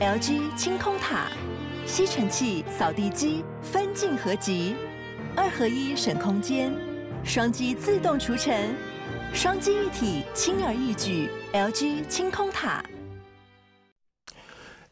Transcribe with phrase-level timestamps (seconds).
[0.00, 1.28] LG 清空塔，
[1.86, 4.74] 吸尘器、扫地机分镜合集，
[5.36, 6.72] 二合一省空间，
[7.22, 8.74] 双击自动除尘，
[9.34, 11.28] 双击一体轻而易举。
[11.52, 12.82] LG 清空塔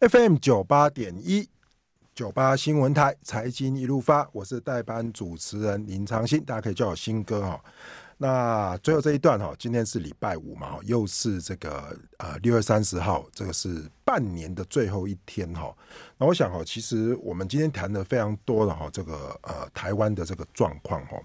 [0.00, 1.48] ，FM 九八点一
[2.14, 7.58] 九八新闻台财经一路发，我是代班主持人林长兴，大家可以叫我兴哥哈。
[8.20, 15.72] 那最后这一段哈，今天是礼拜五嘛，又是这个呃六月三十号，这个是半年的最后一天哈。
[16.16, 21.16] 那我想哈，其实我们今天谈的非常多的哈，这个呃台湾的这个状况哈。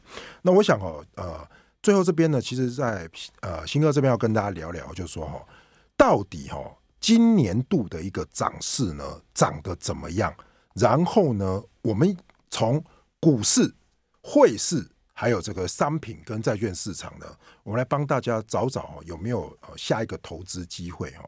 [0.44, 1.48] 那我想哈，呃
[1.82, 3.10] 最后这边呢，其实在
[3.41, 5.44] 呃兴哥这边要跟大家聊聊，就是说哈，
[5.98, 6.60] 到底哈
[6.99, 10.32] 今年度的一个涨势呢，涨得怎么样？
[10.76, 12.16] 然后呢，我们
[12.52, 12.84] 从
[13.20, 13.73] 股市、
[14.21, 14.93] 汇市。
[15.23, 17.26] 还有这个商品跟债券市场呢，
[17.63, 21.23] 我们来帮大家找找有没有下一个投资机会哈。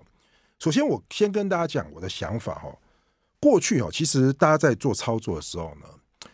[0.59, 2.77] 首先，我先跟大家讲我的想法哈。
[3.39, 5.87] 过去哈，其实大家在做操作的时候呢，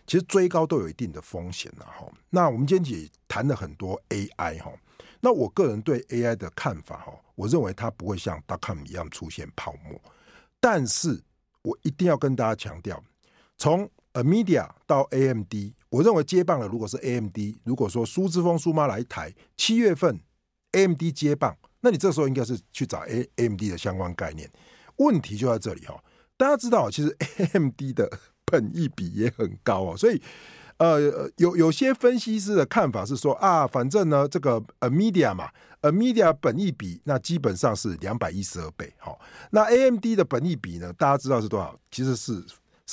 [0.07, 2.11] 其实追高都有一定的风险的哈。
[2.31, 4.71] 那我们今天也谈了很多 AI 哈。
[5.19, 10.01] 那我个人对 AI 的看法哈，我认为它不会像 .com 一样出现泡沫，
[10.59, 11.21] 但是
[11.61, 13.03] 我一定要跟大家强调，
[13.59, 15.53] 从 Amedia 到 AMD，
[15.91, 20.21] 我认为接棒的如果是 AMD，如果说苏之峰苏妈来台，七月份
[20.71, 22.99] AMD 接棒，那你这时候应该是去找
[23.35, 24.49] AMD 的相关概念。
[24.95, 26.01] 问题就在这里哈，
[26.37, 27.13] 大家知道其实
[27.53, 28.09] AMD 的
[28.45, 30.21] 本益比也很高哦，所以
[30.77, 35.49] 呃有有些分析师的看法是说啊，反正呢这个 A Media 嘛
[35.81, 41.77] ，A Media 本益比那基本上是两百一十二倍，好，那 AMD 的本益比呢，大家知道是多少？
[41.91, 42.41] 其实是。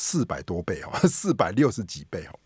[0.00, 2.38] 四百多倍哦，四百六十几倍哦。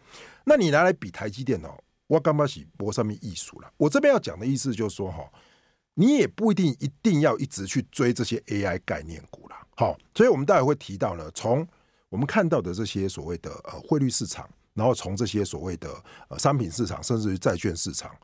[0.44, 1.68] 那你拿来比台积电哦，
[2.06, 3.72] 我刚刚是博上面艺术了。
[3.76, 5.30] 我这边要讲的意思就是说哈，
[5.94, 9.56] 你也不一定一定要一直去追这些 AI 概念股了。
[9.76, 11.66] 好，所以我们待会会提到呢，从
[12.08, 15.88] 我们看到的这些所谓的呃汇率市场，然后从这些所谓的
[16.28, 18.14] 呃商品市场，甚至于债券市场，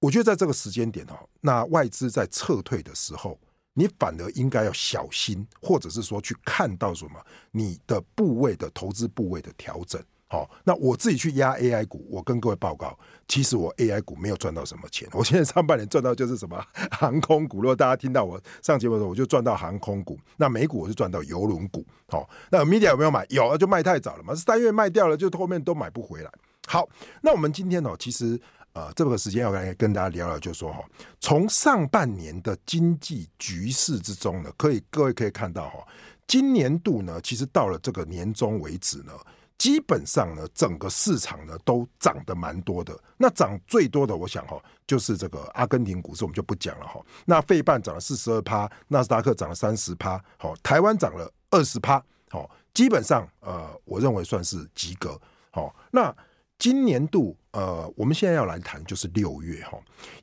[0.00, 3.38] 我觉得在这个时间点哦，那外资在撤退的时候。
[3.74, 7.12] 你反而应该要小心，或者是说去看到什么
[7.52, 9.98] 你的部位的投资部位的调整。
[10.32, 12.98] 好，那我自己去压 AI 股，我跟各位报告，
[13.28, 15.06] 其实我 AI 股没有赚到什么钱。
[15.12, 16.58] 我现在上半年赚到就是什么
[16.90, 17.58] 航空股。
[17.58, 20.18] 如果大家听到我上节目的时候，我就赚到航空股。
[20.38, 21.84] 那美股我是赚到邮轮股。
[22.08, 23.26] 好，那 Media 有没有买？
[23.28, 24.34] 有，就卖太早了嘛。
[24.34, 26.32] 三月卖掉了，就后面都买不回来。
[26.66, 26.88] 好，
[27.20, 28.40] 那我们今天呢，其实。
[28.74, 30.82] 呃，这个时间要来跟大家聊聊，就是说哈，
[31.20, 35.86] 从上半年的经济局势之中呢，可以各位可以看到哈，
[36.26, 39.12] 今年度呢，其实到了这个年终为止呢，
[39.62, 42.98] 基本上呢，整个市场呢都涨得蛮多的。
[43.16, 47.00] 那涨最多的，我想哈，就是这个阿根廷股市，我们就不讲了哈。
[47.24, 55.16] 那费半涨了四十二趴，纳斯达克涨了三十趴，好，台湾涨了二十趴，好，基本上呃，我认为算是及格。
[55.52, 56.12] 好，那。
[56.62, 59.76] 今年度，呃，我们现在要来谈就是六月哈。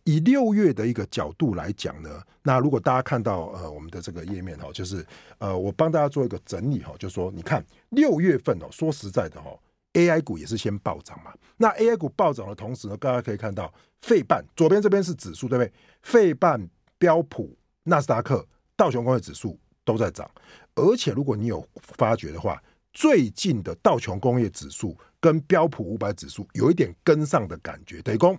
[0.06, 5.06] 以六月的一个角度来讲呢，那如果大家看到呃我们的这个页面哈，就是
[5.40, 9.50] 呃我帮大家做一个整理哈，就是说你看六月份哦，说实在的哈
[9.92, 11.34] ，AI 股也是先暴涨嘛。
[11.58, 15.74] 那 AI 股暴涨的同时呢，大家可以看到费半左边这边是指数对不对？
[16.04, 20.32] 费半、标普、纳斯达克、道琼工业指数都在涨，
[20.76, 22.64] 而且如果你有发觉的话。
[22.92, 28.38] 最近的道琼工业指数跟标普五百指数有一点跟上的感觉，等于说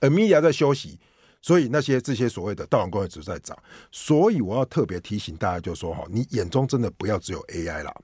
[0.00, 0.98] ，NVIDIA 在休息，
[1.40, 3.56] 所以那些这些所谓的道琼工业指数在涨，
[3.90, 7.94] 所以我要特别提醒大家，就说哈，你眼中真的不要只有 AI 啦。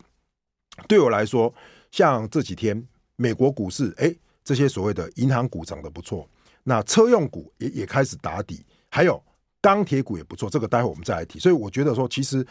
[0.86, 1.52] 对我来说，
[1.90, 6.28] 像这几天美国股市，哎，这些所谓的银行股涨得不错，
[6.62, 9.22] 那车用股也也开始打底，还有
[9.60, 11.38] 钢铁股也不错，这个待会我们再来提。
[11.38, 12.46] 所以我觉得说，其实。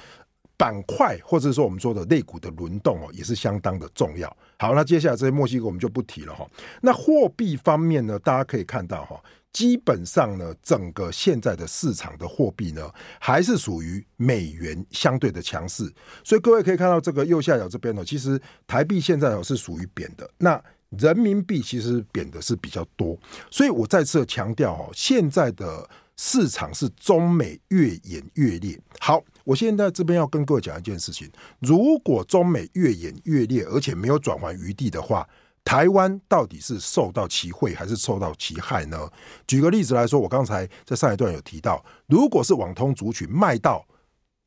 [0.58, 4.36] 板块或者说我们说的类股的轮动哦，也是相当的重要。
[4.58, 6.48] 好，那接下来这些墨西哥我们就不提了哈。
[6.82, 9.22] 那货币方面呢，大家可以看到哈，
[9.54, 15.88] 基本上呢，整个现在的市场的货币呢，还是属于美元相对的强势。
[16.24, 23.16] 所以各位可以看到这个右下角这边呢，其实台币现在哦是属于贬的，那人民币其实贬的是比较多。
[23.52, 28.76] 所以我再次强调哦，现在的市场是中美越演越烈。
[29.00, 29.24] 好。
[29.48, 35.26] 我现在这边要跟各位讲一件事情：如果中美越演越烈，而且没有转圜余地的话，
[35.64, 39.10] 台湾到底是受到其惠还是受到其害呢？
[39.48, 43.88] 举个例子来说，我刚才在上一段有提到，如果是网通族群卖到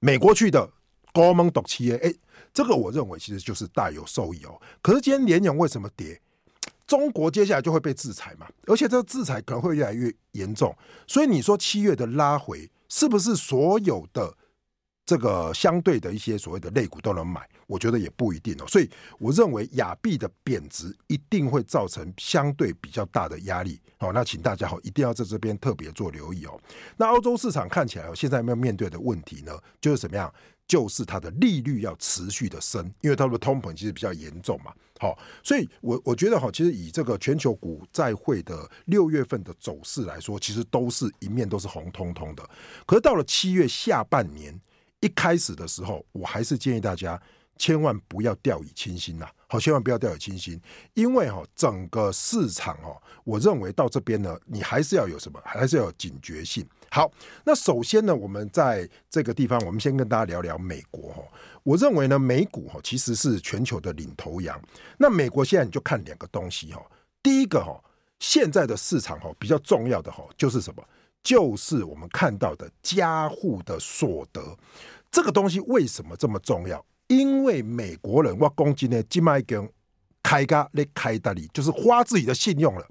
[0.01, 0.71] 美国去的
[1.15, 2.13] 高门独企业，哎，
[2.53, 4.61] 这个我认为其实就是大有受益哦。
[4.83, 6.21] 可是今天联咏为什么跌？
[6.87, 10.77] 中国接下来就会被制裁嘛，而且这个制裁可能会越来越严重。
[11.07, 14.35] 所以你说七月的拉回，是不是所有的？
[15.11, 18.65] 这个相对的一些所谓的类股都能买，我觉得也不一定哦。
[18.69, 23.81] 所以我认为亚币的贬值一定会造成相对比较大的压力。
[23.99, 26.57] 好，那请大家好一定要在这边特别做留意哦。
[26.97, 29.53] 那欧洲市场看起来现在有没有面对的问题呢？
[29.81, 30.33] 就是怎么样？
[30.69, 34.73] 就是它的利率要持续的升，因为它的通膨其实比较严重嘛。
[35.01, 42.49] 好，所以我我觉得哈，其实以这个全球股债汇的六月份的走势来说，其实都是一面都是红彤彤的。
[42.87, 44.57] 可是到了七月下半年
[45.01, 47.21] 一开始的时候，我还是建议大家
[47.57, 49.27] 千万不要掉以轻心呐。
[49.49, 50.61] 好，千万不要掉以轻心，
[50.95, 56.65] 因为哈整个市场哦，我认为到这边呢，你还是要有什么，还是要有警觉性。
[56.91, 57.11] 好，
[57.45, 61.23] 那首先呢，我们在这个地方，我们先跟大家聊聊美国哈。
[61.63, 64.61] 我认为呢，美股哈其实是全球的领头羊。
[64.97, 66.81] 那美国现在你就看两个东西哈。
[67.23, 67.79] 第一个哈，
[68.19, 70.83] 现在的市场哈比较重要的哈就是什么？
[71.23, 74.57] 就是我们看到的家户的所得
[75.11, 76.85] 这个东西为什么这么重要？
[77.09, 79.69] 因为美国人哇，公斤呢，金麦根
[80.23, 82.87] 开嘎咧开大利，就是花自己的信用了。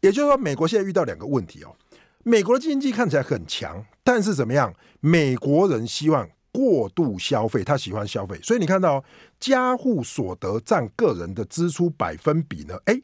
[0.00, 1.76] 也就是说，美国现在遇到两个问题哦。
[2.22, 4.74] 美国的经济看起来很强，但是怎么样？
[5.00, 9.04] 美国人希望过度消费，他喜欢消费，所以你看到
[9.38, 12.78] 家户所得占个人的支出百分比呢？
[12.86, 13.00] 哎，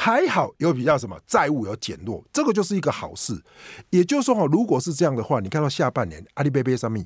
[0.00, 3.42] 还好有比较什么债务有减弱，这个就是一个好事。
[3.90, 7.04] 也就是说，如果是这样的话，你看到下半年阿里巴巴上面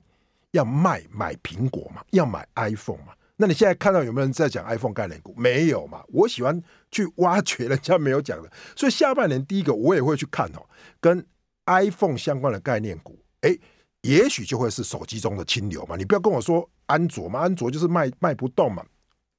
[0.50, 3.14] 要卖买苹果嘛，要买 iPhone 嘛？
[3.36, 5.32] 那你现在看到有没有人在讲 iPhone 概念股？
[5.36, 6.02] 没有嘛？
[6.08, 10.66] 我喜欢去挖掘人家没有讲的，所以下半年第一个我也会去看哦，
[11.00, 11.24] 跟。
[11.66, 13.56] iPhone 相关的概念股，哎，
[14.00, 15.94] 也许就会是手机中的清流嘛。
[15.94, 18.84] 你不要跟我说安卓嘛，安卓就是卖卖不动嘛。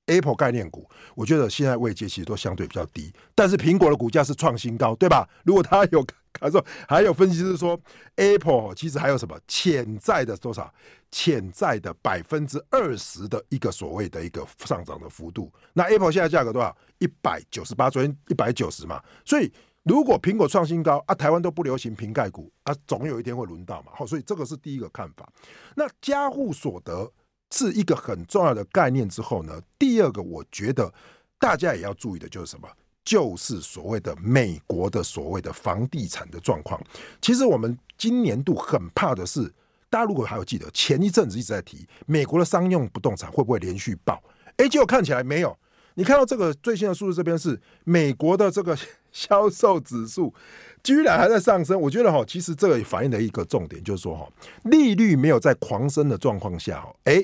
[0.08, 5.28] Apple 概念股，我觉得现在位阶其实都相对比较低，但是苹果的股价是创新高，对吧？
[5.44, 7.80] 如果他有他 说还有分析师说
[8.16, 10.74] ，Apple 其实还有什么潜在的多少
[11.12, 15.52] 潜在的百分之二十的一个所谓的一个上涨的幅度。
[15.74, 16.76] 那 Apple 现在价格多少？
[17.00, 19.52] 一百九十八，昨天一百九十嘛，所以。
[19.86, 23.92] 如果苹果创新高啊，台湾都不流行瓶盖股啊，总有一天会轮到嘛。
[23.94, 25.28] 好，所以这个是第一个看法。
[25.76, 27.12] 那加户所得
[27.54, 30.92] 是一个很重要的概念之后呢，第二个我觉得
[31.38, 32.68] 大家也要注意的就是什么？
[33.06, 36.82] 就是所谓的美国的所谓的房地产的状况。
[37.22, 39.54] 其实我们今年度很怕的是，
[39.90, 44.24] 大家如果还有记得前一阵子一直在提美国的商用不动产会不会连续爆？
[44.58, 45.56] 哎，结果看起来没有。
[45.96, 48.76] 你看到这个最新的数字，这边是美国的这个
[49.12, 50.34] 销售指数，
[50.82, 51.80] 居然还在上升。
[51.80, 54.28] 我觉得哈，其实这个反映的一个重点就是说哈，
[54.64, 57.24] 利率没有在狂升的状况下，哎，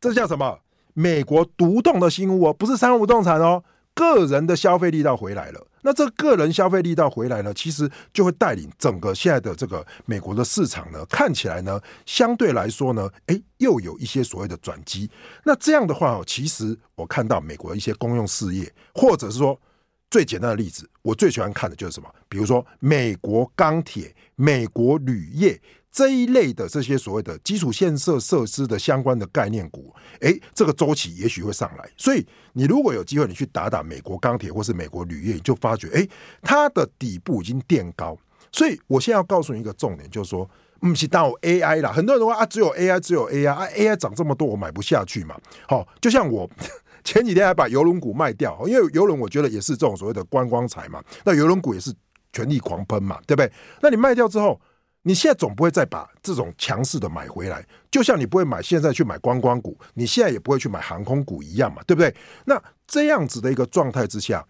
[0.00, 0.58] 这叫什么？
[0.94, 3.62] 美国独栋的新屋哦，不是三无动产哦。
[3.94, 15.10] 个人的消费力道回来了，那这个人消费力道回来呢，其实就会带领整个现在的这个美国的市场呢，看起来呢，相对来说呢，诶，又有一些所谓的转机。
[15.44, 19.60] 那这样的话哦，其实我看到美国的一些公用事业，或者是说
[20.08, 22.08] 最简单的例子，我最喜欢看的就是什么？
[22.28, 25.60] 比如说美国钢铁、美国铝业。
[25.92, 31.90] 这一类的这些所谓的基础建设设施的相关的概念股，哎，这个周期也许会上来。
[31.96, 36.08] 所以你如果有机会，你去打打美国钢铁或是美国铝业，你就发觉，哎，
[36.42, 38.16] 它的底部已经垫高。
[38.52, 40.48] 所以我现在要告诉你一个重点，就是说，
[40.80, 45.36] 不是到 AI 啦，很多人说啊，只有 AI，只有 AI 啊，AI 涨这么多，我买不下去嘛。
[45.66, 46.48] 好，就像我
[47.02, 51.92] 前几天还把游轮股卖掉，因为游轮我觉得也是这种所谓的观光财嘛，那游轮股也是
[52.32, 53.52] 全力狂喷嘛，对不对？
[53.82, 54.60] 那你卖掉之后。
[55.02, 62.14] 你现在总不会再把这种强势的买回来，就像你不会买现在去买观光股，你现在也不会去买航空股一样嘛，对不对？
[62.44, 64.46] 那这样子的一个状态之下，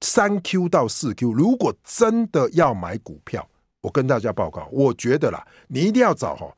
[0.00, 3.48] 三 Q 到四 Q，如果真的要买股票，
[3.80, 6.52] 我跟大家报告，我觉得啦，你一定要找哈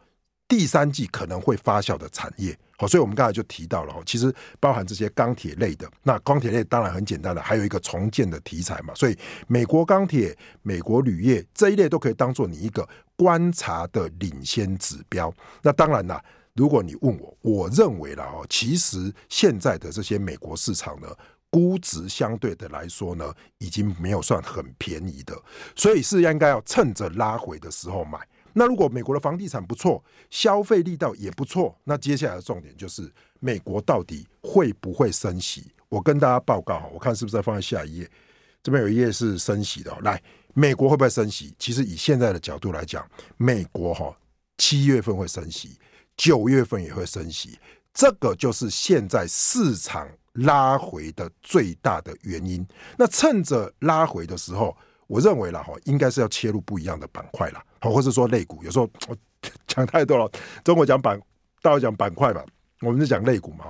[0.49, 2.57] 第三季可能会发酵的产业。
[2.79, 5.91] 好，所以我们刚才就提到了，其实包含这些钢铁类的。
[6.03, 8.95] 那钢铁类当然很简单的，还有一个重建的题材嘛。
[8.95, 9.17] 所以
[9.49, 15.33] 美国钢铁、美国铝业这一类都可以当做你一个观察的领先指标。
[15.63, 16.23] 那当然啦，
[16.55, 21.09] 如果你问我，我认为了哦，其实现在的这些美国市场呢，
[21.51, 25.37] 估值相对的来说呢，已经没有算很便宜的，
[25.75, 28.19] 所以是应该要趁着拉回的时候买。
[28.53, 35.71] 那如果美国的房地产不错，消费力道也不错，那接下来的重点就是美国到底会不会升息？
[35.91, 38.11] 我跟大家报告，我看是不是再放在下一页？
[38.63, 40.21] 这边有一页是升息的，来，
[40.59, 41.55] 美国会不会升息？
[41.59, 44.17] 其实以现在的角度来讲，美国哈
[44.57, 45.79] 七月份会升息，
[46.17, 47.59] 九月份也会升息，
[47.93, 52.67] 这个就是现在市场拉回的最大的原因。
[52.97, 54.75] 那趁着拉回的时候。
[55.09, 58.61] 我认为啦，哈，应该是要切入不一样的板块了，好，或者说类股。
[58.65, 59.17] 有时候我
[59.69, 60.29] 讲太多了，
[60.65, 61.17] 中国讲板
[61.63, 62.45] 大家讲板块嘛，
[62.81, 63.67] 我们是讲类股嘛。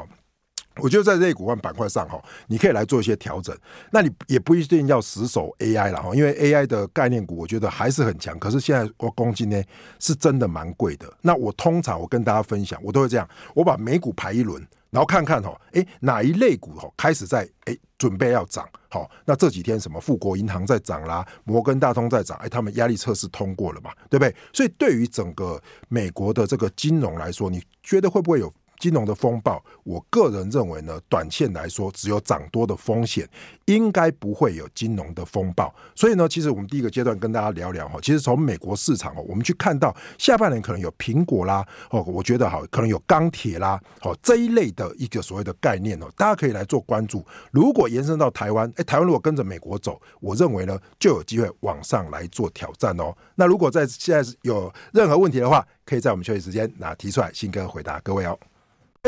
[0.83, 3.57] 我觉得在类股和板块上哈，你可以来做一些调整。
[3.91, 8.39] 那你也不一定要死守 AI 了哈，因为 AI 的概念股我觉得还是很强。
[8.39, 9.63] 可是现在我公斤呢
[9.99, 11.11] 是真的蛮贵的。
[11.23, 24.35] 那我通常我跟大家分享，我都会这样，我把美股排一轮，然后看看哈，诶哪一类股哈开始在诶准备要涨，好，那这几天什么富国银行在涨啦，摩根大通在涨，诶他们压力测试通过了嘛，对不对？
[24.53, 28.53] 所以对于整个美国的这个金融来说，你觉得会不会有？
[28.79, 33.29] 金融的风暴，我个人认为呢，短线来说只有涨多的风险，
[33.67, 35.75] 应该不会有金融的风暴。
[35.95, 47.25] 所以呢，其实我们第一个阶段跟大家聊聊哈，其实从美国市场哦，我们去看到下半年可能有苹果啦，哦，我觉得哈，可能有钢铁啦，哦这一类的一个所谓的概念哦，大家可以来做关注。
[47.51, 53.15] 如果延伸到台湾，诶，台湾如果跟着美国走，我认为呢就有机会往上来做挑战哦。
[53.35, 58.39] 那如果在现在有任何问题的话，可以在我们休息时间那提出来，新哥回答各位哦。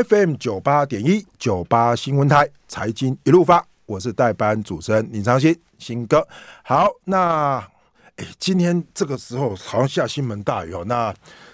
[0.05, 6.25] FM 九八点一九八新闻台财经一路发，我是代班主持人林长新新哥。
[6.63, 7.59] 好，那
[8.17, 11.13] 诶今天这个时候好像下新门大雨哦，那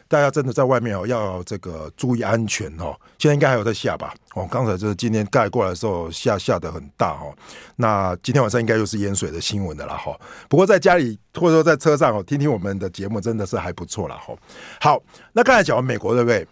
[0.08, 2.94] 大家真的在外面哦要这个注意安全哦。
[3.18, 4.14] 现在应该还有在下吧？
[4.34, 7.34] 哦，刚才就是今天盖过来的时候下下的很大哦。
[7.76, 10.14] 那今天晚上应该又是淹水的新闻的了哈。
[10.50, 14.34] 不过在家里或者说在车上哦，听听我们的节目真的是还不错了哈。
[14.82, 16.46] 好，那刚才讲完美国对不对？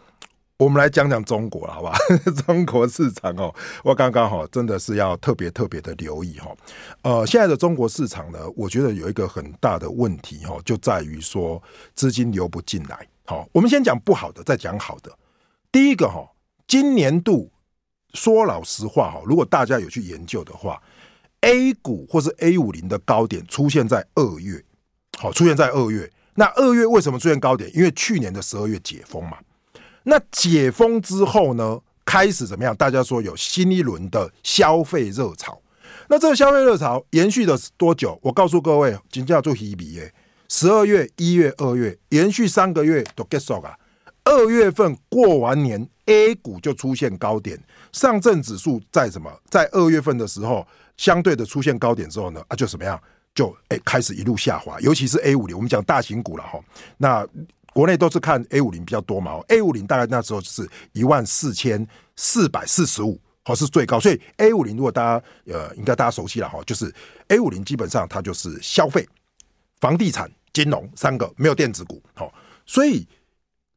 [0.62, 1.92] 我们来讲讲中国了，好吧？
[2.46, 3.52] 中国市场哦，
[3.82, 6.54] 我刚刚好真的是要特别特别的留意哈。
[7.02, 11.60] 呃，现在的中国市场呢，我觉得有一个很大的问题哈，就在于说
[11.96, 13.04] 资金流不进来。
[13.24, 15.10] 好，我们先讲不好的，再讲好的。
[15.72, 16.24] 第一个哈，
[16.68, 17.50] 今年度
[18.14, 20.80] 说老实话哈，如果大家有去研究的话
[21.40, 24.62] ，A 股或是 A 五零的高点出现在二月，
[25.18, 26.08] 好，出现在二月。
[26.34, 27.68] 那二月为什么出现高点？
[27.74, 29.38] 因为去年的十二月解封嘛。
[30.04, 32.74] 那解封之后呢，开始怎么样？
[32.76, 35.60] 大家说有新一轮的消费热潮。
[36.08, 38.18] 那这个消费热潮延续了多久？
[38.22, 40.12] 我告诉各位，今天要做一笔耶，
[40.48, 43.74] 十二月、一月、二月，延续三个月都结束了。
[44.24, 47.58] 二月份过完年，A 股就出现高点，
[47.92, 49.30] 上证指数在什么？
[49.48, 50.66] 在二月份的时候，
[50.96, 53.00] 相对的出现高点之后呢，啊，就怎么样？
[53.34, 56.60] 就哎、欸、开始一路下滑，尤其是 A 五零，我们讲大型股了哈。
[56.98, 57.26] 那
[57.72, 61.86] 国内都是看 A 五零比较多嘛，A 五零大概那时候就是一万四千
[62.16, 66.94] 四百四十五，好是最高，所以 A 五零如果大家呃应该大家熟悉了哈，就是
[67.28, 69.08] A 五零基本上它就是消费、
[69.80, 72.30] 房地产、金融三个，没有电子股，好，
[72.66, 73.08] 所以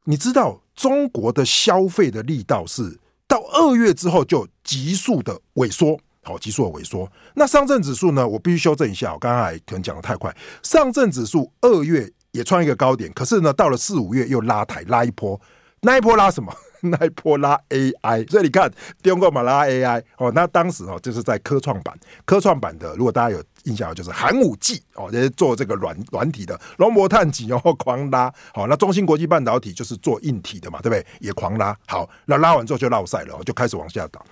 [0.04, 7.10] 你知道中国的消费的力道是到二月之后就急速的萎缩，好，急速的萎缩。
[7.34, 12.12] 那上证指数呢，我必须修正一下，我刚刚还可能讲的太快，上证指数二月。
[12.36, 15.40] 也创一个高点，可是呢，到了四五月又拉抬拉一波，
[15.80, 16.54] 那一波拉什么？
[16.82, 18.70] 那一波拉 AI，所以你看，
[19.02, 31.04] 中国嘛拉 AI 哦，那当时哦就是在科创板，科创板的，如果大家有印象，就是寒武纪哦，就是做这个软软体的龙博碳极哦狂拉，好，那中芯国际半导体就是做硬体的嘛，对不对？
[31.18, 34.24] 也狂拉，好，那拉完之后就落赛了，就开始往下倒，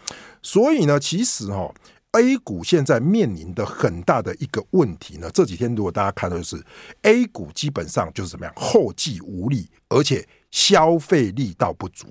[0.42, 1.75] 所以呢，其实哦。
[2.14, 6.61] A 股现在面临的很大的一个问题呢，这几天如果大家看到的是
[7.02, 12.06] A 股基本上就是怎么样，后继无力，而且消费力道不足。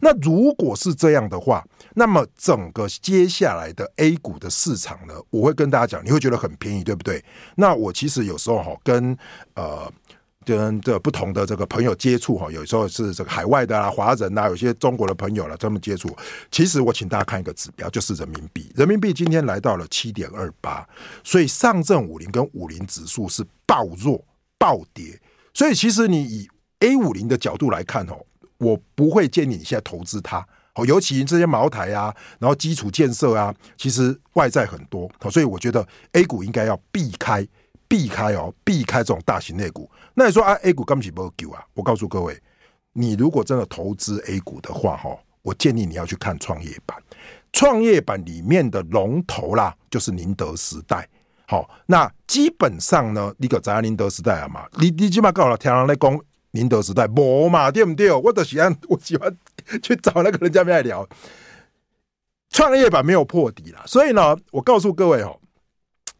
[0.00, 7.24] 那如果是这样的话，那么整个接下来的 A 股的市场呢，我会跟大家讲，你会觉得很便宜，对不对？
[7.56, 9.16] 那我其实有时候哈跟
[9.54, 9.90] 呃。
[10.56, 16.08] 跟这不同的这个朋友接触哈，有时候是这个海外的啊、华人啊，有些中国的朋友了，这么接触。
[16.50, 18.72] 其实我请大家看一个指标，就是人民币。
[18.74, 20.88] 人民币今天来到了七点二八，
[21.22, 24.24] 所以上证五零跟五零指数是暴弱
[24.58, 25.20] 暴跌。
[25.52, 26.48] 所以其实你以
[26.80, 28.18] A 五零的角度来看哦，
[28.58, 37.46] 我不会建议你现在投资它哦，尤其这些茅台啊，然后基础建设啊，其实外债很多，所以我觉得 A 股应该要避开。
[37.88, 39.90] 避开哦，避开这种大型类股。
[40.14, 41.64] 那你说啊，A 股根本就不救啊！
[41.72, 42.38] 我告诉各位，
[42.92, 46.96] 你如果真的投资 A 股的话，哈，我建议你要去看创业板。
[47.52, 51.08] 创业板里面的龙头啦，就是宁德时代。
[51.46, 58.12] 好，那基本上呢，你个在宁德时代啊嘛，你你起码告诉天上来讲宁德时代，无嘛，对不对？
[58.12, 59.34] 我都喜欢， 我喜欢
[59.82, 61.08] 去找那个人家来聊。
[62.50, 65.38] 创业板没有破底了，所以呢，我告诉各位哦，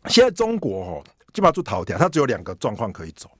[0.07, 1.05] 现在中国哦。
[1.33, 3.31] 基本上做头条，它只有两个状况可以走。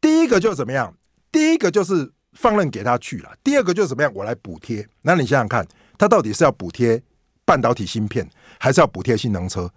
[0.00, 0.94] 第一个就是怎么样？
[1.30, 3.32] 第一个就是放任给他去了。
[3.44, 4.10] 第二个就是怎么样？
[4.14, 4.86] 我来补贴。
[5.02, 5.66] 那你想想看，
[5.98, 7.00] 他到底是要补贴
[7.44, 9.70] 半导体芯片，还是要补贴新能车？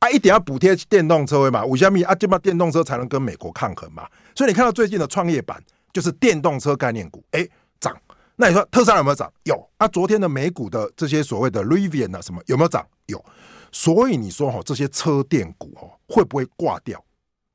[0.00, 1.64] 啊，一定要补贴电动车嘛？
[1.64, 4.06] 五千米啊，就把电动车才能跟美国抗衡嘛。
[4.34, 7.46] 所以你看到最近的创业板，就是电动车概念股，哎，
[7.80, 7.96] 涨。
[8.36, 9.32] 那你说特斯拉有没有涨？
[9.44, 9.86] 有啊。
[9.88, 12.84] 昨天的美股的这些所谓的 Rivian 啊什么有没有涨？
[13.06, 13.24] 有。
[13.70, 17.02] 所以你说哈，这些车电股哈会不会挂掉？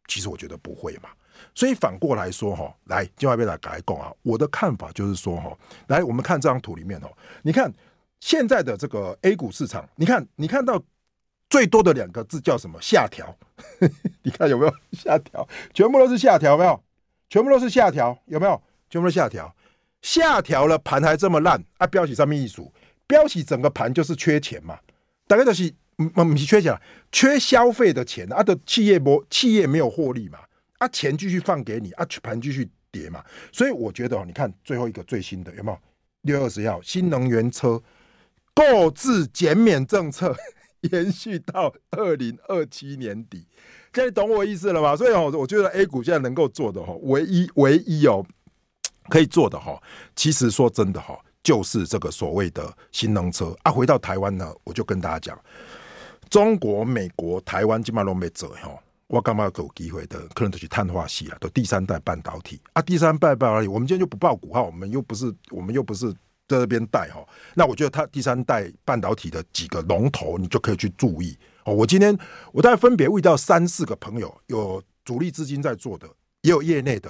[0.08, 1.10] 其实我觉得不会嘛。
[1.54, 4.12] 所以反过来说哈，来，另外一边来讲啊。
[4.24, 5.56] 我的看法就是说哈，
[5.88, 7.10] 来，我们看这张图里面哦，
[7.44, 7.72] 你看
[8.20, 10.82] 现在的这个 A 股市场，你看你看到
[11.50, 12.82] 最多的两个字叫什么？
[12.82, 13.38] 下调。
[14.24, 15.48] 你看有没有下调？
[15.74, 16.84] 全部都是下调，有没有？
[17.30, 18.60] 全部都是下调，有没有？
[18.90, 19.54] 全部都下调，
[20.02, 21.86] 下调了盘还这么烂啊！
[21.86, 22.72] 标题上面一数，
[23.06, 24.80] 标题整个盘就是缺钱嘛，
[25.28, 26.80] 大概就是嗯不是缺钱，
[27.12, 30.40] 缺消费的钱啊的企业不企业没有获利嘛。
[30.78, 35.80] 啊，钱继续放给你，啊，盘继续跌嘛，所以我觉得，你看最后一个最新的有没有？
[36.22, 37.82] 六月二十号，新能源车
[38.54, 40.36] 购置减免政策
[40.82, 43.48] 延续到二零二七年底，
[43.92, 44.96] 现在懂我意思了吗？
[44.96, 48.24] 所以哦，我觉得 A 股现在能够做的哈，唯一唯一哦
[49.10, 49.82] 可以做的哈，
[50.16, 53.72] 其实说真的哈，就是这个所谓的新能车啊。
[53.72, 55.40] 回到台湾呢，我就跟大家讲，
[56.30, 58.72] 中国、美国、台湾基本上都没走哈。
[59.08, 60.20] 我干嘛要有机会的？
[60.36, 66.12] 可能都去碳化系啊，都第三代半导体啊，第三代半导体，我们今天就不报股号，我们又不是，我们又不是
[66.46, 67.26] 在这边带哈。
[67.54, 71.74] 那我觉得它第三代半导体的几个龙头，你就可以去注意哦。
[71.74, 72.18] 我今天
[72.52, 76.06] 我大概分别遇到三四个朋友，有主力资金在做的，
[76.42, 77.10] 也有业内的，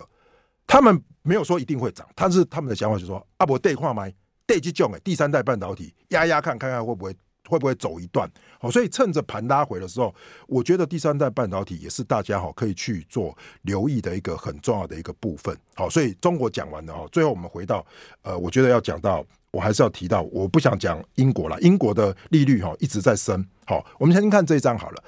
[0.68, 4.14] 他们没有说一定会涨，但是他们的想法就是说，啊，我带矿买
[4.46, 7.16] 带去种诶，第三代半导体压压看看看会不会。
[7.48, 8.30] 会不会走一段？
[8.60, 10.14] 好，所以趁着盘拉回的时候，
[10.48, 15.56] 我觉得第三代半导体也是大家哈可以去做留意的一个很重要的一个部分。
[15.76, 17.86] 好，所以中国讲完了哈，最后我们回到
[18.24, 23.46] 呃，我觉得要讲到，我还是要提到，我不想讲英国了，英国的利率哈一直在升。
[23.66, 25.04] 好，我们先看这一张好了。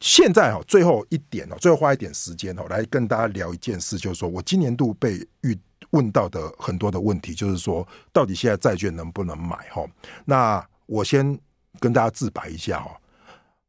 [0.00, 5.56] 现在哈最后一点哦，最后花一点时间哦，来跟大家聊一件事，就是说我今年度被遇
[5.90, 9.56] 问到的很多的问题，就是说到底现在债券能不能买？
[9.70, 9.84] 哈，
[10.24, 10.66] 那。
[10.86, 11.38] 我先
[11.80, 12.96] 跟大家自白一下哈，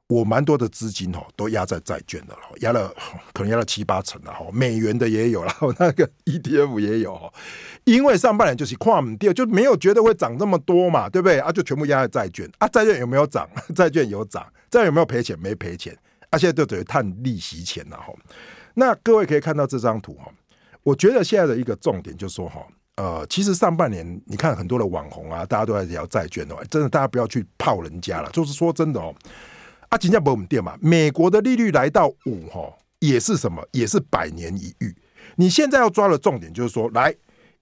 [0.08, 2.94] 我蛮多的资金哈都压在债券的了，压了
[3.34, 7.32] 可能压了七八成了哈，美元的也有了， 那个 ETF 也有哈，
[7.86, 11.52] 因为上半年就是跨唔掉，就没有觉得会涨这么多嘛，对不对啊？
[11.52, 13.50] 就全部压在债券啊，债券有没有涨？
[13.76, 15.40] 债券有涨，债有没有赔钱？
[15.40, 15.98] 没赔钱，
[16.30, 18.14] 啊，现在就等于赚利息钱了哈。
[18.76, 20.32] 那各位可以看到这张图哈，
[20.84, 22.66] 我觉得现在的一个重点就是说哈。
[22.98, 28.30] 呃，其实上半年你看很多的网红啊，大家都在聊债券哦，真的大家不要去泡人家了。
[28.32, 29.14] 就是说真的哦，
[29.90, 34.96] 啊，金价不稳定嘛，美国的利率来到五哈，也是什么，也是百年一遇。
[35.36, 37.14] 你现在要抓的重点就是说，来，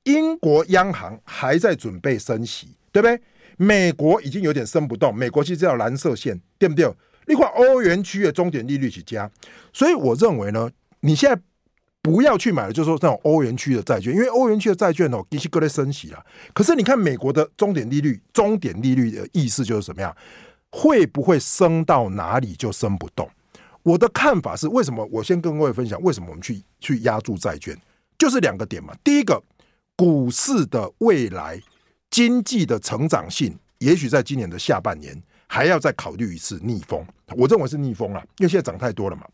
[0.03, 3.19] 英国央行还在准备升息，对不对？
[3.57, 6.87] 美国已经有点升不动，美国其实叫蓝色线，对不对？
[7.25, 9.27] 另外，欧元区的终点利率起加，
[9.71, 10.69] 所以我认为呢，
[10.99, 11.41] 你现在。
[12.03, 16.23] 不要去买了，就是说那种欧元区的债券，因为欧元区的债券哦，必须各类升息了。
[16.53, 20.15] 可是你看美国的终点利率，终点利率的意思就是什么样？
[20.69, 23.29] 会不会升到哪里就升不动？
[23.83, 25.07] 我的看法是，为什么？
[25.11, 27.77] 我先跟各位分享，为什么我们去去压住债券，
[28.17, 28.93] 就是两个点嘛。
[29.01, 29.41] 第一个，
[29.95, 31.61] 股市的未来
[32.09, 35.15] 经济的成长性，也许在今年的下半年
[35.47, 37.05] 还要再考虑一次逆风。
[37.37, 39.25] 我认为是逆风啊，因为现在涨太多了嘛。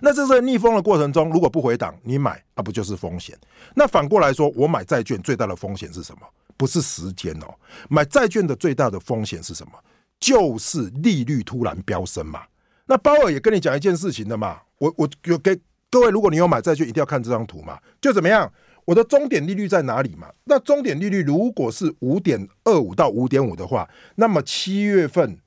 [0.00, 3.36] 那这是逆风的过程中，如果不回档，你买那不就是风险？
[3.74, 6.20] 那反过来说，我买债券最大的风险是什么？
[6.56, 7.54] 不是时间哦，
[7.88, 9.72] 买债券的最大的风险是什么？
[10.18, 12.42] 就是利率突然飙升嘛。
[12.86, 15.58] 那鲍尔也跟你讲一件事情的嘛，我我有给
[15.90, 17.78] 各位，如果你有买债券，一定要看这张图嘛。
[18.00, 18.52] 就怎么样？
[18.84, 20.28] 我的终点利率在哪里嘛？
[20.44, 25.38] 那终点利率如果是五点二五到五点五的话，那么七月份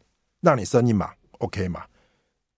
[0.41, 1.83] 让你升一码，OK 嘛？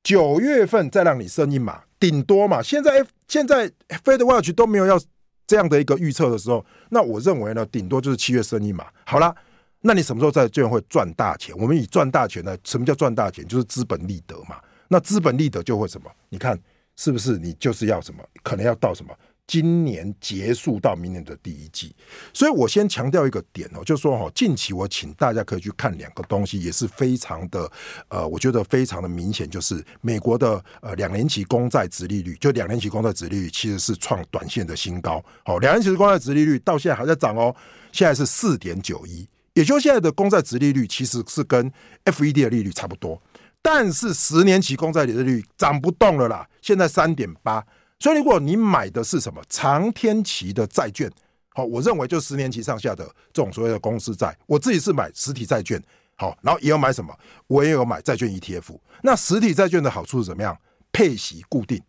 [0.05, 2.61] 九月份再让你升一码，顶多嘛。
[2.61, 3.67] 现在现在
[4.03, 5.01] Fed Watch 都没有要
[5.47, 8.85] 这样的一个预测的时候，那我认为呢，顶多就是七月升一码。
[9.07, 9.35] 好了，
[9.81, 11.55] 那你什么时候在券会赚大钱？
[11.57, 12.55] 我们以赚大钱呢？
[12.63, 13.43] 什么叫赚大钱？
[13.47, 14.57] 就是资本利得嘛。
[14.87, 16.11] 那资本利得就会什么？
[16.29, 16.55] 你看
[16.95, 17.39] 是不是？
[17.39, 18.23] 你就是要什么？
[18.43, 19.11] 可能要到什么？
[19.47, 21.95] 今年结束到明年的第一季，
[22.33, 27.71] 所以我先强调一个点哦，就是说哈，近期我请大家可以去看两个东西，也是非常的
[28.07, 37.55] 呃，我觉得非常的明显，就是美国的呃两年期公债殖利率，就两年期公债殖利率其实是创短线的新高，好，两年期公债殖利率到现在还在涨哦，
[37.91, 41.71] 现在是四点九一，也就现在的公债殖利率其实是跟
[42.05, 43.21] FED 的利率差不多，
[43.61, 47.63] 但是十年期公债的利率涨不动了啦，现在三点八。
[47.99, 51.11] 所以，如果你买的是什么长天期的债券，
[51.49, 55.81] 好，我认为就十年期上下的这种所谓的公司债，我自己是买实体债券，
[56.15, 58.77] 好，然后也有买什么，我也有买债券 ETF。
[59.01, 60.55] 那实体债券的好处是怎么样？
[60.91, 61.81] 配息固定，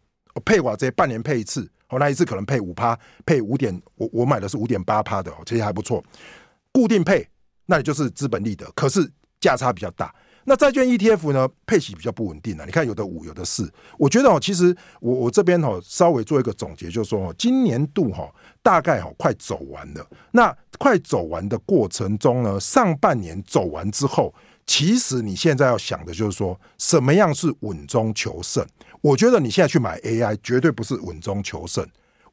[0.44, 6.02] 配我这半年配一次，哦，那一次可能配五趴，配五点，我我买的是五点八趴的，其实还不错。
[6.72, 7.28] 固定配，
[7.66, 10.14] 那你就是资本利得，可是价差比较大。
[10.48, 12.64] 那债券 ETF 呢，配息比较不稳定啊。
[12.64, 13.68] 你看有的五，有的四。
[13.98, 18.32] 我觉得哦，其实我我这边哦，稍微做一个总结，就是说，今年度哈
[18.62, 20.06] 大概哈快走完了。
[20.30, 24.32] 那快走完的过程中呢，上半年走完之后，
[24.66, 28.64] 其实你现在要想的就是说，什么样是稳中求胜？
[29.00, 31.84] 我觉得你现在去买 AI 绝对不是稳中求胜。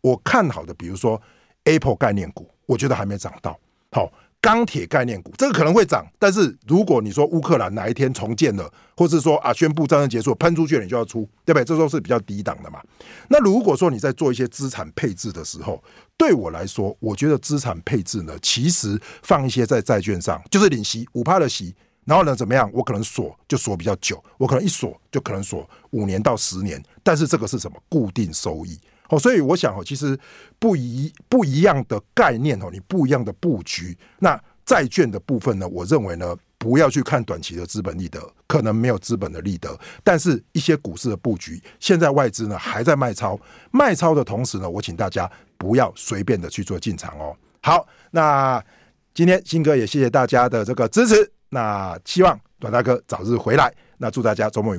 [0.02, 1.20] 我看好的，比如说
[1.64, 3.60] Apple 概念股，我觉得还没涨到。
[3.92, 4.12] 好。
[4.44, 11.64] 钢铁概念股这个可能会涨，但是如果你说乌克兰哪一天重建了，或是说啊宣布战争结束，喷出去了你就要出，对不对？
[11.64, 12.82] 这都是比较低档的嘛。
[13.30, 15.82] 那如果说你在做一些资产配置的时候，
[16.18, 22.70] 对我来说，我觉得资产配置呢，其实放一些在债券上，就是领息五趴的息，然后呢怎么样？
[22.74, 27.82] 我可能锁就锁比较久，我可能一锁就可能锁五年到十年，但是这个是什么？
[27.88, 28.78] 固定收益。
[29.10, 30.18] 哦，所以我想哦，其实
[30.60, 33.98] 不一不一样的概念哦，你不一样的布局。
[34.20, 39.78] 那债券的部分呢，我认为呢，不要去看短期的资本利得，可能没有资本的利得。
[40.04, 43.38] 但是一些股市的布局，现在外资呢还在卖超，
[43.72, 47.36] 卖超的同时呢，我请大家不要随便的去做进场哦。
[47.62, 48.64] 好，那
[49.14, 53.74] 今天新哥也谢谢大家的这个支持，那希望短大哥早日回来。
[53.98, 54.72] 那祝大家周末愉快。